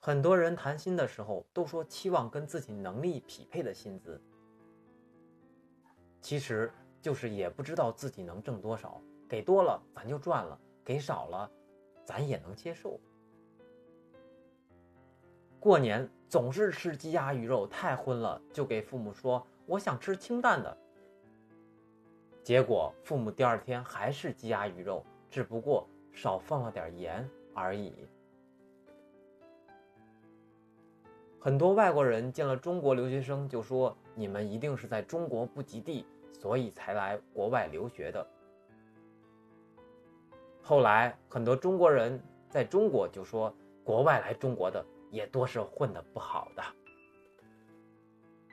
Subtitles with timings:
[0.00, 4.20] 很多人谈薪的时候都说期望跟自己能力匹配的薪资，
[6.20, 11.50] 其实就是也不知道自己能挣多少，给多了咱就赚了，给少了
[12.04, 12.98] 咱也能接受。
[15.58, 20.78] 过年总是吃鸡鸭鱼肉，太荤了，就给父母说我想吃清淡的。
[22.44, 28.06] 结果父母第二天还是鸡鸭鱼肉，只不过少放了点盐而已。
[31.40, 38.26] 很多外国人见了中国留学生就说：“你们一定是在中国不吉利，所以才来国外留学的。”
[40.62, 46.62] 后来很多中国人在中国就说：“国外来中国的。”也多是混的不好的。